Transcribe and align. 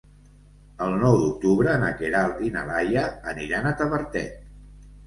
El 0.85 0.95
nou 1.03 1.17
d'octubre 1.19 1.75
na 1.83 1.91
Queralt 2.01 2.43
i 2.49 2.53
na 2.57 2.65
Laia 2.73 3.07
aniran 3.35 3.71
a 3.71 3.77
Tavertet. 3.85 4.55